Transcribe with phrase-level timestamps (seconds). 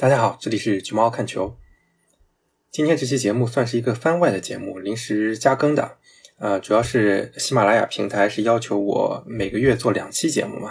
[0.00, 1.56] 大家好，这里是橘猫看球。
[2.70, 5.96] 今天这期节目算是一个番外的节目，临时加更的。
[6.38, 10.70] 呃，主要是喜马拉雅平台是要求我每个月做两期节目嘛。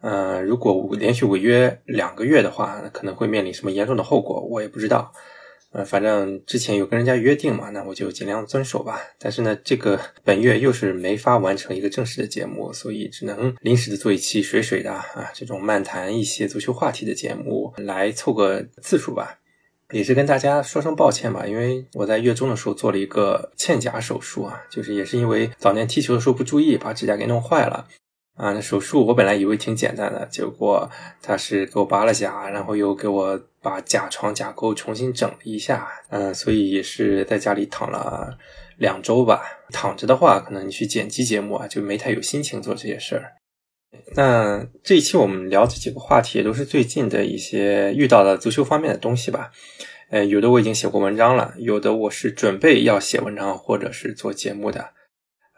[0.00, 5.12] 呃，如果连续违约两个月的话，可能会面临什么严重的后果，我也不知道。
[5.74, 9.00] 呃，反正之前有跟人家约定嘛，那我就尽量遵守吧。
[9.18, 19.40] 但是呢，这个本月又是没法完成一个正式的节目，所以只能临时的做一期水水的啊，这种漫谈一些足球话题的节目来凑个次数吧。
[19.90, 27.88] 也是跟大家说声抱歉吧，因为我在月中的时候做了一个嵌甲手术啊，就是也是因为早年踢球的时候不注意，把指甲给弄坏了。
[28.36, 30.90] 啊，那手术我本来以为挺简单的，结果
[31.22, 38.36] 他是给我拔了甲，然后又给我把甲床甲沟重新整了一下，嗯，所以也是在家里躺了
[38.76, 39.40] 两周吧。
[39.70, 43.32] 躺着的话，可能你去剪辑节目啊，就没太有心情做这些事儿。
[44.14, 49.50] 那这一期我们聊这几个话题，也都是最近的一些遇到的足球方面的东西吧。
[50.10, 54.92] 呃，有的我已经写过文章了，有的我是准备要写文章或者是做节目的。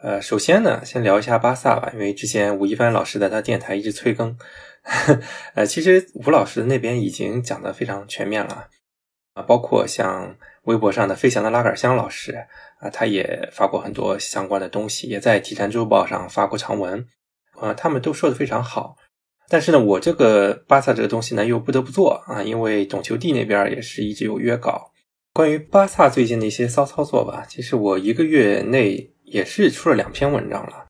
[0.03, 4.37] 呃，首先呢，先聊一下巴萨吧，因为之前吴亦凡老师在他电台一直催更，
[5.57, 8.69] 呃，其实吴老师那边已经讲的非常全面了
[9.33, 12.47] 啊，包括像微博上的飞翔的拉杆箱老师
[12.79, 17.07] 啊，他也发过很多相关的东西，也在体坛周报上发过长文
[17.59, 18.97] 啊，他们都说的非常好。
[19.49, 24.93] 但是呢，我这个巴萨这个东西呢，又不得不做啊，因为懂球帝那边也是一直有约稿，
[25.33, 29.15] 关于巴萨最近的一些骚操作吧，其实我一个月内。
[29.27, 30.87] 也是出了两篇文章了，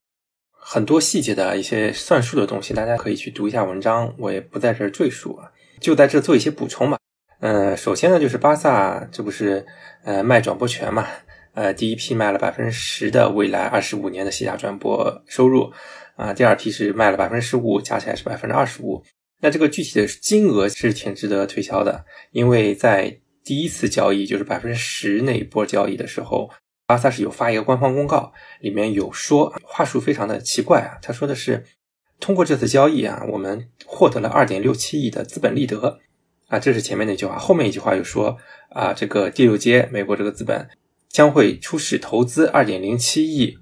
[0.51, 6.98] 很多细节的一些算术的东西，大家可以去读一下文章，我也不在这赘述啊，就在这做一些补充吧。
[7.41, 9.67] 嗯，首先呢，就是巴萨这不是
[10.05, 11.06] 呃卖转播权嘛，
[11.55, 15.73] 呃第一批卖了百分之十的未来二十五年的西甲转播收入
[16.17, 19.03] 啊，第二批是卖了百分之十五，加起来是百分之二十五。
[19.41, 26.50] 那这个具体的金额是挺值得推敲的，因为在第一次交易就是百分之十那一波交易的时候。
[26.87, 30.99] 巴萨是有发一个官方公告，里面有说话术非常的奇怪啊。
[31.03, 31.65] 他说的是，
[32.21, 35.99] 通过这次交易啊，我们获得了二点六七亿的资本利得
[36.47, 37.37] 啊，这是前面那句话。
[37.38, 38.38] 后面一句话又说
[38.71, 40.69] 啊，这个第六阶美国这个资本
[41.09, 43.59] 将会出使投资二点零七亿，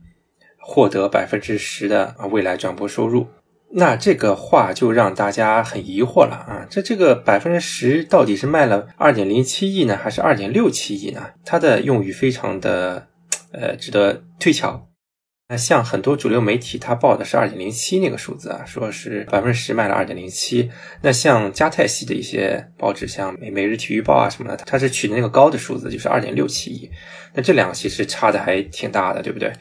[0.60, 3.28] 获得百分之十的未来转播收入。
[3.76, 11.30] 那这个话就让大家很疑惑了啊，这这个百分之十到底是卖了二点零七亿呢，还是二点六七亿呢？
[11.42, 13.08] 它的用语非常的。
[13.58, 14.88] 呃，值得推敲。
[15.46, 20.70] 那像很多主流媒体，它报的是二点零七那个数字啊，说是百分之十卖了二点零七。
[21.02, 26.90] 那像加泰系的一些报纸，像每每日体育报啊什么的，它是取的那个高的数字，就是二点六七亿。
[27.34, 29.52] 那这两个其实差的还挺大的，对不对？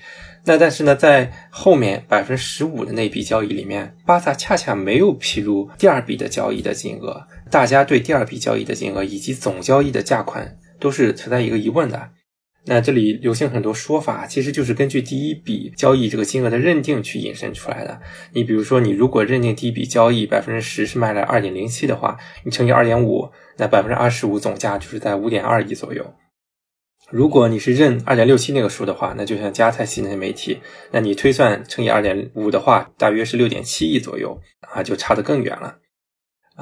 [0.46, 12.10] 那但是呢，在后面百分之十五的那笔交易里面，巴萨恰恰没有披露第二笔的交易的金额，大家对第二笔交易的金额以及总交易的价款都是存在一个疑问的。
[12.66, 18.00] 那这里流行很多说法，其实就是根据第一笔交易这个金额的认定去引申出来的。
[18.32, 26.14] 你比如说，你如果认定第一笔交易百分之十是卖了二点零七的话，你乘以二点五，那百分之二十五总价就是在五点二亿左右。
[27.12, 30.60] 如果你是认二点六七那个数的话，那就像加泰系那些媒体，
[30.92, 34.40] 那你推算乘以二点五的话，大约是六点七亿左右
[34.74, 35.80] 啊，就差得更远了。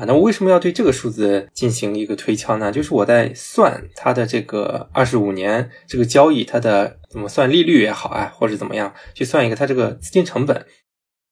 [0.08, 2.72] 那我为什么要对这个数字进行一个推敲呢？
[2.72, 10.66] 就是我在算它的这个二十五年这个交易，它的怎么算利率也好啊，或者怎么样去算一个它这个资金成本，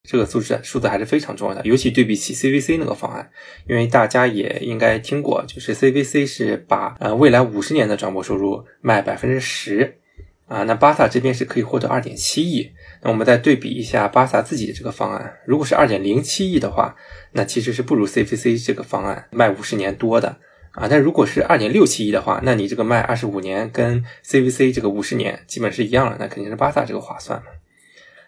[0.09, 1.61] 这个数字数字还是非常重要的。
[1.65, 3.29] 尤其对比起 CVC 那个方案，
[3.67, 9.99] 因为大家也应该听过，就是 CVC 是把呃未来五十年的转播收入卖百分之十，
[10.47, 12.71] 啊，那巴萨这边是可以获得二点七亿。
[13.01, 16.95] 那我们再对比一下巴萨自己的这个方案，如果是二点零七亿的话，
[17.31, 20.37] 那其实是不如 CVC 这个方案卖五十年多的
[20.71, 20.87] 啊。
[20.89, 27.45] 但如果是二点六七亿的话，那你这个卖二十五年跟 CVC 这个五十年基本是一样的，那肯定是巴萨这个划算嘛。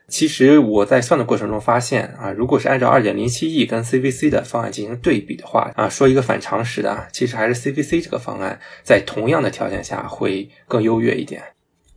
[0.08, 11.41] 其实我在算的过程中发现啊，如果是按照二点零七亿跟 CVC 的方案进行对比的话啊，说一个反常识的啊，其实还是 CVC 这个方案在同样的条件下会更优越一点。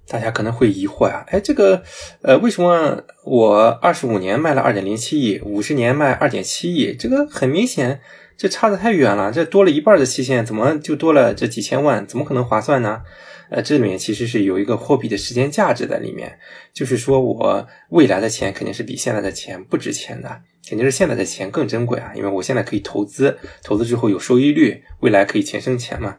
[0.06, 1.82] 大家可能会疑惑呀，哎，这个，
[2.22, 6.94] 呃，为什么我二十五年卖了二点零七亿，五十年卖二点七亿？
[6.94, 8.00] 这个很明显，
[8.36, 12.06] 这差的太远了，这多了一半的期限，怎么就多了这几千万？
[12.06, 13.02] 怎么可能划算呢？
[13.50, 16.38] 呃，这里面其实是有一个货币的时间价值在里面，
[16.72, 20.28] 就是说我未来的钱肯定是比现在的钱不值钱的，
[20.68, 26.16] 肯定是现在的钱更珍贵啊，因为我现在可以投资，投资之后有收益率，未来可以钱生钱嘛。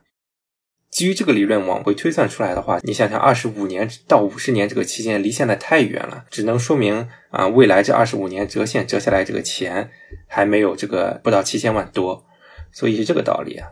[0.95, 9.89] 基于这个理论往回推算出来的话，你想想，二十五年到五十年这个期间离现在太远了，只能说明啊，未来这二十五年折现折下来这个钱
[10.25, 12.23] 还没有这个不到七千万多，
[12.71, 13.67] 所以是这个道理啊。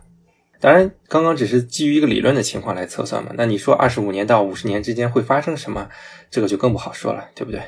[0.60, 3.32] 当然，刚刚只是基于一个理论的情况来测算嘛。
[3.38, 5.88] 那你说二十五年到五十年之间会发生什么，
[6.30, 7.62] 这个就更不好说了，对不对？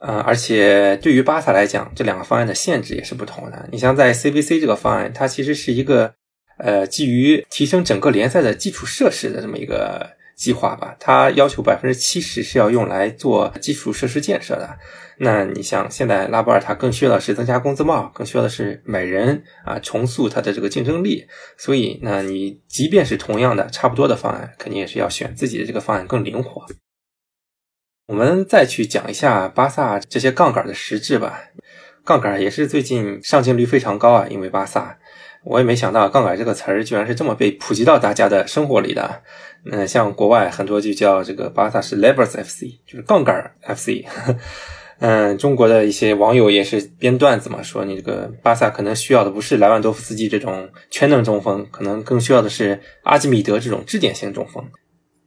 [0.00, 3.68] 呃，而且对于巴萨来讲，这两个方案的限制也是不同的。
[3.70, 6.14] 你像在 CVC 这个方案，它其实是一个
[6.58, 14.78] 呃基于提升整个联赛的基础设施的这么一个计划吧，它要求百分之七十是要用来做基础设施建设的。
[15.18, 21.26] 那你像现在拉波尔塔更需要的是增加工资帽，更需要的是买人啊，重塑它的这个竞争力。
[21.56, 26.66] 所以，那你即便是同样的差不多的方案，肯定也是要选自己的这个方案更灵活。
[28.08, 31.44] 我们再去讲一下巴萨这些杠杆的实质吧。
[32.04, 34.98] 杠杆也是最近上镜率非常高啊，因为巴萨，
[35.46, 39.22] 我也没想到杠杆这个词儿居然是这么被普及到大家的生活里的。
[39.70, 44.04] 嗯，像国外很多就叫这个巴萨是 Levers FC，就是杠杆 FC。
[44.98, 54.64] 嗯，中国的一些网友也是编段子嘛，说你这个巴萨可能需要的不是莱万多夫斯基这种全能中锋，可能更需要的是阿基米德这种支点型中锋。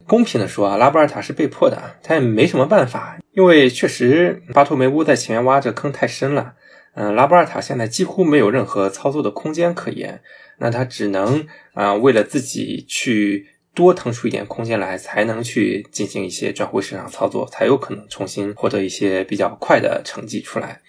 [0.08, 6.56] 公平的说啊，拉波尔塔是被迫的，他也没什么办法，因为确实巴托梅乌在前面挖这坑太深了。
[7.00, 10.22] 嗯，拉波尔塔现在几乎没有任何操作的空间可言，
[10.58, 13.48] 那他只能啊为了自己去。
[13.76, 20.82] 多腾出一点空间来，才能去进行一些转会市场操作，才有可能重新获得一些比较快的成绩出来。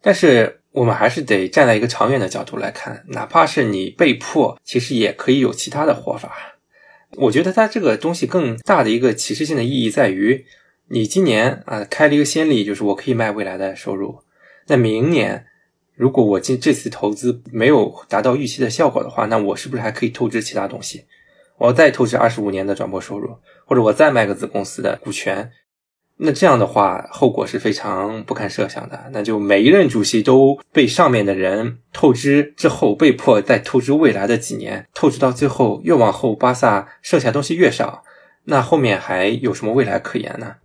[0.00, 6.56] 但是我们还是得站在一个长远的角度来看，哪怕是你被迫，其实也可以有其他的活法。
[7.16, 10.46] 我觉得它这个东西更大的一个启示性的意义在于，
[10.88, 14.20] 你今年啊开了一个先例，就是我可以卖未来的收入。
[14.66, 15.46] 那明年
[15.94, 21.04] 如果我今这次投资没有达到预期的效果的话，那我是不是还可以透支其他东西？
[21.56, 25.52] 我要再透支二十五年的转播收入，或者我再卖个子公司的股权，
[26.16, 29.04] 那这样的话后果是非常不堪设想的。
[29.12, 38.02] 那就每一任主席都被上面的人透支之后，被迫再透支未来的几年，透支到最后越往后，巴萨剩下东西越少，
[38.46, 40.56] 那后面还有什么未来可言呢？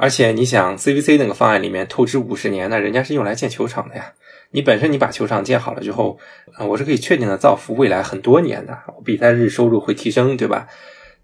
[0.00, 4.14] 而且你想，CVC 那个方案里面透支五十年，那人家是用来建球场的呀。
[4.50, 6.18] 你本身你把球场建好了之后，
[6.54, 10.68] 啊，我是可以确定的造福未来很多年的，比赛日收入会提升，对吧？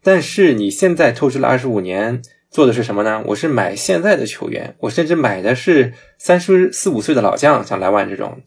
[0.02, 2.20] 但是你现在透支了二十五年，
[2.50, 3.22] 做的是什么呢？
[3.28, 8.42] 我是买现在的球员，我甚至买的是三十四五岁的老将，像莱万这种，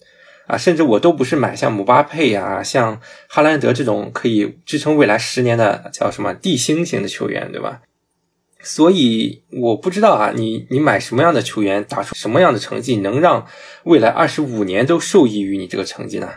[0.46, 7.82] 啊，甚至我都不是买像姆巴佩呀、像哈兰德这种可以支撑未来十年的叫什么地星型的球员，对吧？
[8.62, 13.48] 所以我不知道啊，你你买什么样的球员，打出什么样的成绩，能让
[13.84, 16.30] 未来二十五年都受益于你这个成绩呢？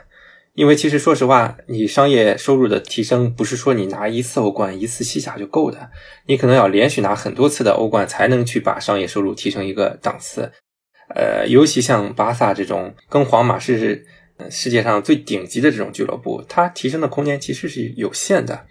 [0.55, 5.91] 因为其实说实话，你商业收入的提升不是说你拿一次欧冠、一次西甲就够的，
[6.27, 10.53] 你可能要连续拿很多次的欧冠，才能去把商业收入提升一个档次。
[11.15, 14.07] 呃，尤其像巴萨这种跟皇马是
[14.51, 18.67] 世界上最顶级的这种俱乐部，它提升的空间其实是有限的。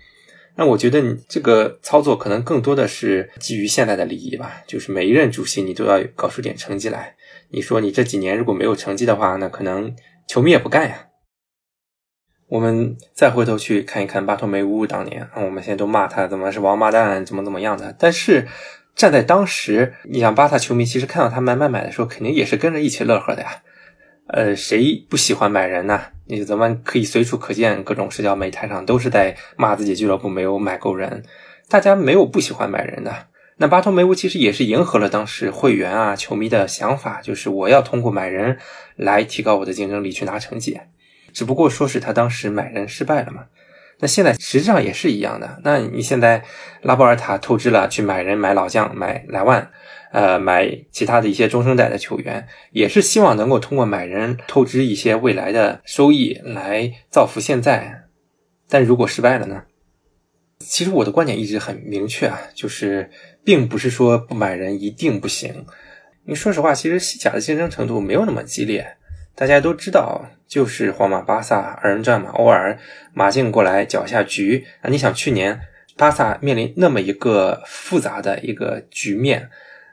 [0.56, 7.16] 那我觉得你这个操作可能更多的是基于现在的利益吧，就是每一任主席你都要搞出点成绩来。
[7.50, 9.96] 你说你这几年如果没有成绩的话，那可能
[10.28, 11.08] 球迷也不干呀。
[12.48, 17.96] 我们再回头去看一看巴托梅乌当年，我们现在都骂他怎么是王八蛋，怎么怎么样的。
[17.98, 18.48] 但是
[18.94, 23.64] 站在当时，你想巴萨球迷其实看到他买买买的时候，肯定也是跟着一起乐呵的呀。
[24.34, 26.00] 呃，谁不喜欢买人呢？
[26.26, 31.24] 你咱们可以随处可见，各种社交媒体上都是在骂自己俱乐部没有买够人。
[31.68, 33.28] 大家没有不喜欢买人的。
[33.58, 38.58] 那巴托梅乌其实也是迎合了当时会员啊、球迷的想法，就是我要通过买人
[38.96, 40.80] 来提高我的竞争力，去拿成绩。
[41.34, 43.44] 只不过说是他当时买人失败了嘛。
[44.00, 45.60] 那现在实际上也是一样的。
[45.66, 46.44] 那你现在
[46.82, 49.70] 拉波尔塔透支了，去买人、买老将、买莱万。
[50.12, 58.04] 呃，买其他的一些中生代的球员，也是希望能够通过买人透支一些未来的收益来造福现在。
[58.68, 59.64] 但如果失败了呢？
[60.60, 63.10] 其实我的观点一直很明确啊，就是
[63.44, 65.66] 并不是说不买人一定不行。
[66.26, 68.98] 你说实话，其实西甲的竞争程度没有那么激烈。
[69.34, 72.78] 大家都知道，就是皇马、巴萨二人转嘛，偶尔
[73.14, 74.90] 马竞过来搅下局啊。
[74.90, 75.62] 你想去年
[75.98, 79.50] 巴萨面临那么一个复杂的一个局面。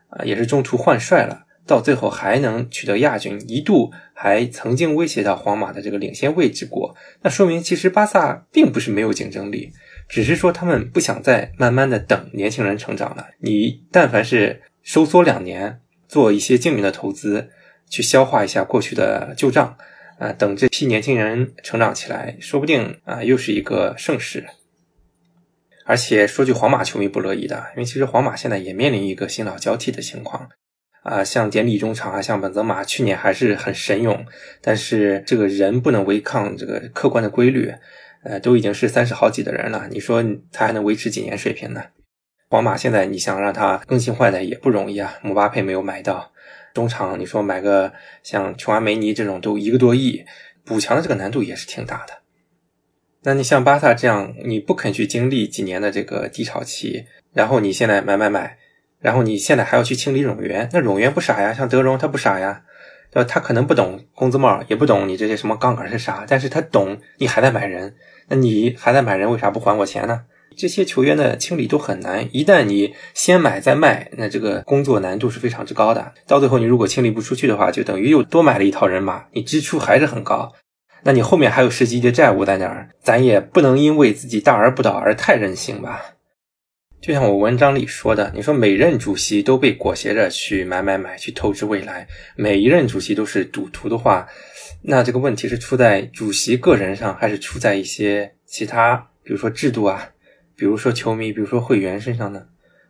[0.08, 6.96] 啊，也是中途换帅了，到最后还能取得亚军，一度还曾经威胁到皇马的这个领先位置过。
[7.22, 9.70] 那说明其实巴萨并不是没有竞争力，
[10.08, 13.28] 只是说他们不想再慢慢的等年轻人成长了。
[13.40, 17.50] 你但凡是收缩两年，做一些精明的投资，
[17.90, 19.76] 去消化一下过去的旧账，
[20.18, 24.46] 啊，等这批年轻人成长起来，说不定啊又是一个盛世。
[25.88, 30.50] 而且说句皇马球迷不乐意的，因为其实皇马现在也面临一个新老交替的情况，
[31.02, 34.26] 啊，像典礼中场啊，像本泽马去年还是很神勇，
[34.60, 37.72] 但是这个人不能违抗这个客观的规律，
[38.22, 41.82] 呃，都已经是三十好几的人了，你说他还能维持几年水平呢？
[42.50, 46.32] 皇马现在你想让他更新换代也不容易啊，姆巴佩没有买到，
[46.74, 50.22] 中场你说买个像琼阿梅尼这种都一个多亿，
[50.66, 52.12] 补强的这个难度也是挺大的。
[53.28, 57.04] 那你像巴萨这样，你不肯去经历几年的这个低潮期，
[57.34, 58.56] 然后你现在买买买，
[59.00, 62.62] 然后你现在还要去清理冗员，那冗员不傻呀，像德容他不傻呀，
[63.12, 63.28] 对吧？
[63.30, 67.96] 他可能不懂工资帽，也不懂你这些什么杠杆是啥，但是他懂你还在买人，
[68.28, 70.22] 那你还在买人，为啥不还我钱呢？
[70.56, 76.14] 这些球员的清理都很难，一旦你先买再卖，那这个工作难度是非常之高的。
[76.26, 80.50] 到最后，你如果清理不出去的话，就等于又多买了一套人马，你支出还是很高。
[81.04, 86.14] 那你后面还有十几亿的债务在那儿，咱也不能因为自己大而不倒而太任性吧？
[87.00, 94.26] 就像我文章里说的，你说每任主席都被裹挟着去买买买，去透支未来，每一任主席都是赌徒的话，
[94.82, 100.10] 那这个问题是出在主席个人上，还是出在一些其他，比如说制度啊？
[100.56, 102.46] 比如说球迷，比如说会员身上呢，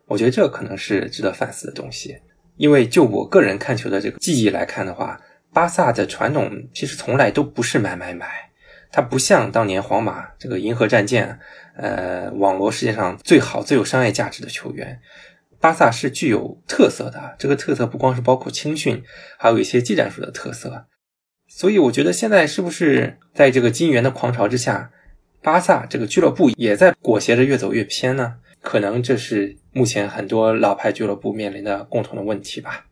[0.06, 2.16] 我觉得这可能是值得反思的东西。
[2.56, 5.20] 因为就我个人看球的这个记忆来看的话，
[5.58, 8.52] 巴萨的传统其实从来都不是买买买，
[8.92, 11.40] 它不像当年皇马这个银河战舰，
[11.76, 15.00] 呃，网罗世界上最好最有商业价值的球员。
[15.58, 19.02] 巴萨是具有特色的，这个特色不光是包括青训，
[19.36, 20.86] 还有一些技战术的特色。
[21.48, 24.92] 所以我觉得现在是不是在这个金元的狂潮之下？
[25.42, 32.84] 巴萨这个俱乐部也在裹挟着越走越偏呢，可能这是目前很多老牌俱乐部面临的共同的问题吧。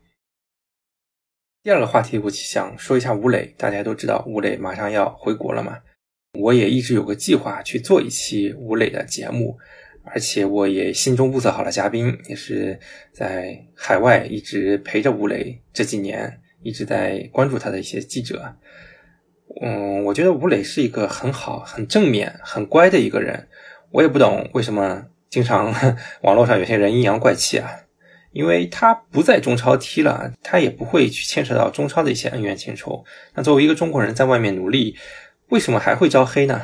[1.63, 5.79] 第二个话题，我想说一下吴磊，大家都知道吴磊马上要回国了嘛，
[6.39, 9.57] 我也一直有个计划去做一期吴磊的节目，
[10.05, 12.79] 而且我也心中物色好了嘉宾，也是
[13.11, 18.55] 在海外一直陪着吴磊这几年，一直在关注他的一些记者。
[19.61, 23.49] 嗯，我觉得吴磊是一个很好、很正面、很乖的一个人。
[23.91, 25.73] 我也不懂为什么经常
[26.21, 27.69] 网络上有些人阴阳怪气啊，
[28.37, 33.03] 因为他不在中超踢了，他也不会去牵扯到中超的一些恩怨情仇。
[33.33, 34.95] 那作为一个中国人在外面努力，
[35.49, 36.61] 为什么还会招黑呢？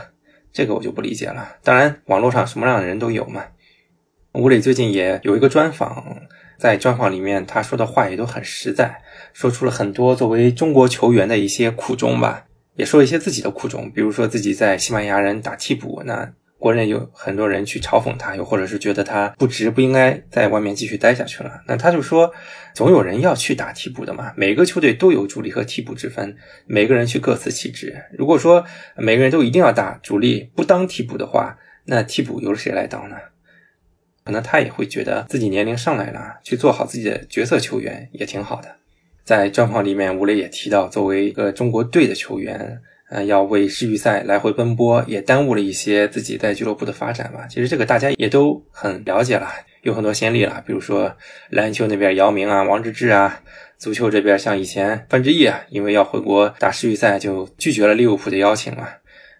[0.52, 1.56] 这个我就不理解了。
[1.64, 3.46] 当然，网络上什么样的人都有嘛。
[4.34, 6.22] 吴磊最近也有一个专访，
[6.60, 9.02] 在专访里面他说的话也都很实在，
[9.34, 12.46] 说出了很多作为中国球员的一些苦衷吧。
[12.76, 16.32] 也说一些自己的苦衷，比如说自己在西班牙人打替补，那
[16.64, 21.62] 国内有很多人去嘲讽他，又或者是觉得他不值，不应该在外面继续待下去了。
[21.68, 22.32] 那他就说，
[22.74, 27.94] 总有人要去打替补的嘛，每个球队都有主力和替补之分，每个人去各司其职。
[28.18, 28.64] 如果说
[28.96, 33.18] 每个人都一定要打主力，不当替补的话，那替补由谁来当呢？
[34.24, 38.78] 可能他也会觉得自己年龄上来了，去做好自己的角色球员也挺好的。
[39.26, 42.80] 在专访里面，吴磊也提到，作为一个中国队的球员，
[43.14, 47.46] 呃，要为世预赛来回奔波，也耽误了一些自己在俱乐部的发展吧。
[47.48, 49.48] 其实这个大家也都很了解了，
[49.84, 51.16] 有很多先例了，比如说
[51.52, 53.40] 篮球那边姚明啊、王治郅啊，
[53.78, 58.88] 足球这边像以前范志毅啊，因为要回国打世预赛，就拒绝了利物浦的邀请嘛。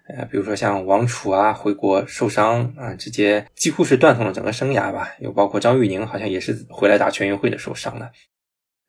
[0.06, 5.16] 呃，比如说像王楚啊，回国受伤啊，直接几乎是断送了整个生涯吧。
[5.18, 8.12] 又包括张玉宁，好像也是回来打全运会的受伤了。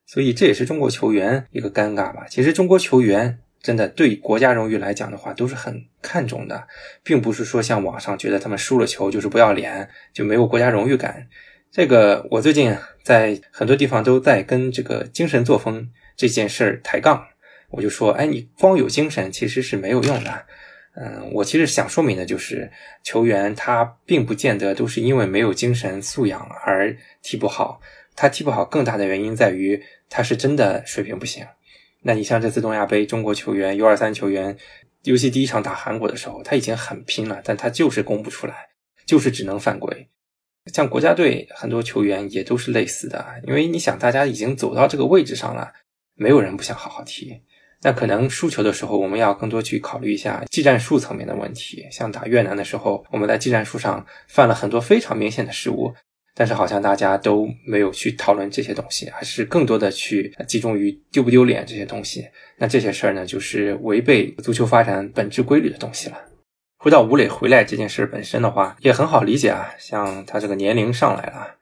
[0.06, 2.27] 所以这也是中国球员一个尴尬吧。
[2.30, 6.67] 其实中国球员真的对国家荣誉来讲的话，都是很看重的，
[7.03, 11.27] 并不是说像网上觉得他们输了球就是不要脸，就没有国家荣誉感。
[11.72, 17.25] 这个我最近在很多地方都在跟这个精神作风这件事儿抬杠。
[17.72, 20.45] 我就说，哎，你光有精神其实是没有用的。
[20.95, 22.72] 嗯，我其实想说明的就是，
[23.03, 27.81] 球员他并不见得都是因为没有精神素养而踢不好，
[28.15, 29.81] 他踢不好更大的原因在于。
[30.07, 31.43] 他是真的水平不行，
[32.07, 34.55] 那你像这次东亚杯，中国球员 U 二三球员，
[35.05, 38.69] 尤其第一场打韩国的时候，他已经很拼了，但他就是攻不出来，
[39.07, 40.07] 就是只能犯规。
[40.71, 45.74] 像国家队很多球员也都是类似的，因为你想，大家已经走到这个位置上了，
[46.13, 47.41] 没有人不想好好踢。
[47.81, 51.88] 那可能输球的时候，我们要更多去考虑一下技战术层面的问题。
[51.91, 55.95] 像打越南的时候，我们在技战术上犯了很多非常明显的失误。
[56.36, 62.27] 但是好像大家都没有去讨论这些东西，还是更多的去集中于丢不丢脸这些东西。
[62.58, 66.18] 那这些事儿呢，就是违背足球发展本质规律的东西了。
[66.77, 71.56] 回到吴磊回来这件事本身的话，也很好理解啊，像他这个年龄上来了。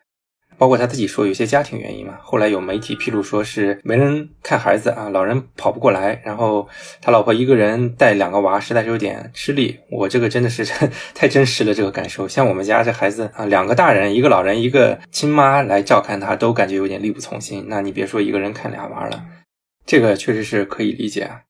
[0.58, 6.68] 包括他自己说有些家庭原因嘛，后来有媒体披露说是没人看孩子啊，老人跑不过来，然后
[7.02, 9.80] 他老婆一个人带两个娃，实在是有点吃力。
[9.92, 10.66] 我这个真的是
[11.14, 12.28] 太真实了，这个感受。
[12.28, 17.66] 像我们家这孩子啊，两个大人，一个老人，一个亲妈来照看他，都感觉有点力不从心。
[17.68, 19.24] 那你别说一个人看俩娃了，
[19.86, 21.42] 这个确实是可以理解啊。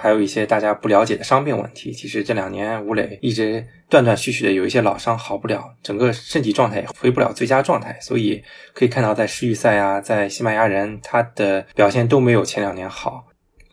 [0.00, 1.92] 还有一些大家不了解的伤病问题。
[1.92, 8.42] 其实这两年吴磊一直断断续续的有一些老伤好不了，整个身体状态也回不了最佳状态，所以
[8.72, 13.26] 可以看到在世预赛啊，在西班牙人他的表现都没有前两年好，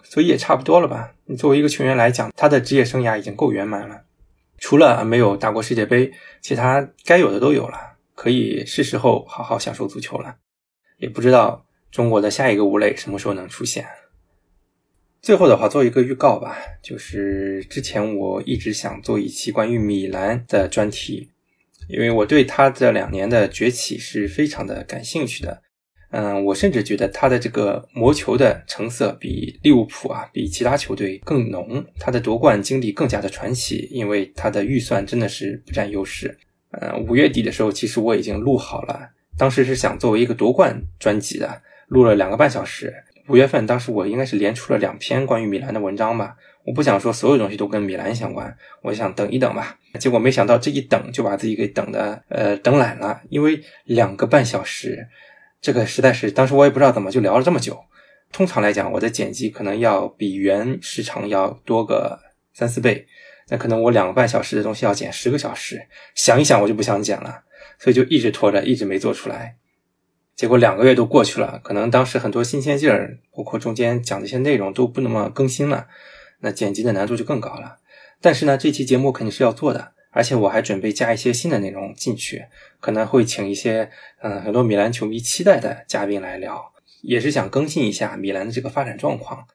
[0.03, 1.13] 所以也差不多了吧。
[1.25, 4.01] 你作为一个球员来讲，他的职业生涯已经够圆满了，
[4.59, 7.77] 除了没有打过世界杯，其他该有的都有了，
[8.15, 10.35] 可以是时候好好享受足球了。
[10.97, 13.85] 也不知道中国的下一个吴磊什么时候能出现。
[15.21, 21.29] 最后的话，做一个预告吧，就是之前我一直想做一期关于米兰的专题，
[21.89, 25.61] 因为我对他这两年的崛起是非常的感兴趣的。
[26.11, 36.37] 嗯，我甚至觉得他的这个魔球的成色比利物浦啊，比其他球队更浓，他的夺冠经历更加的传奇，因为他的预算真的是不占优势。
[36.79, 42.93] 嗯，五月底的时候，其实我已经录好了，当时是想作为一个夺冠专辑的，录了两个半小时。
[43.27, 46.35] 五月份，当时我应该是连出了两篇关于米兰的文章吧。
[46.65, 49.77] 我不想说所有东西都跟米兰相关，我想等一等吧。
[49.99, 55.07] 结果没想到这一等就把自己给等的呃等懒了，因为两个半小时，
[55.61, 57.79] 这个实在是当时我也不知道怎么就聊了这么久。
[58.31, 62.19] 通常来讲，我的剪辑可能要比原时长要多个
[62.53, 63.07] 三四倍，
[63.49, 65.81] 那可能我两个半小时的东西要剪十个小时，
[66.15, 67.43] 想一想我就不想剪了，
[67.79, 69.55] 所以就一直拖着，一直没做出来。
[70.37, 75.87] 结果两个月都过去了，可能当时很多新鲜劲儿，包括中间讲的一些内容都不那么更新了，
[76.41, 77.79] 那剪辑的难度就更高了。
[78.21, 82.45] 但是呢，这期节目肯定是要做的，而且我还准备加一些新的内容进去，
[82.79, 83.89] 可能会请一些
[84.21, 89.47] 嗯很多米兰球迷期待的嘉宾来聊，也是想更新一下米兰的这个发展状况。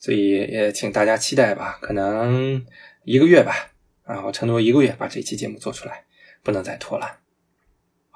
[0.00, 2.66] 所以也请大家期待吧，可能
[3.04, 3.70] 一个月吧，
[4.02, 6.02] 啊，我承诺一个月把这期节目做出来，
[6.42, 7.20] 不能再拖了。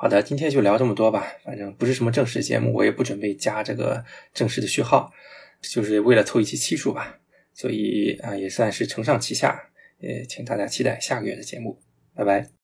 [0.00, 1.26] 好的，今天就聊这么多吧。
[1.44, 5.12] 反正不是什么正式节目，我也不准备加这个正式的序号，
[5.60, 7.18] 就是为了凑一期期数吧。
[7.52, 9.70] 所以啊，也算是承上启下。
[9.98, 11.80] 也请大家期待下个月的节目。
[12.14, 12.48] 拜拜。